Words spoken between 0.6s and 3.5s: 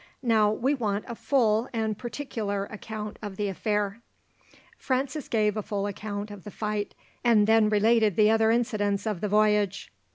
want a full and particular account of the